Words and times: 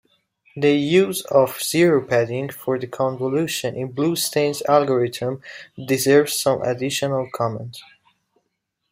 The 0.57 0.73
use 0.75 1.21
of 1.25 1.61
zero-padding 1.61 2.49
for 2.49 2.79
the 2.79 2.87
convolution 2.87 3.75
in 3.75 3.93
Bluestein's 3.93 4.63
algorithm 4.67 5.43
deserves 5.85 6.33
some 6.33 6.63
additional 6.63 7.29
comment. 7.31 7.77